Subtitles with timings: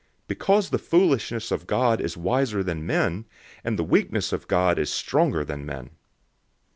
[0.23, 3.25] 001:025 Because the foolishness of God is wiser than men,
[3.63, 5.91] and the weakness of God is stronger than men.